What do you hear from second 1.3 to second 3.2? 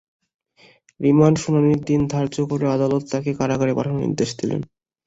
শুনানির দিন ধার্য করে আদালত